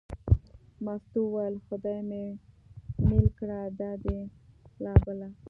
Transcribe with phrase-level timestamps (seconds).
[0.83, 2.23] مستو وویل: خدای مې
[3.07, 4.19] مېل کړه دا دې
[4.83, 5.29] لا بله.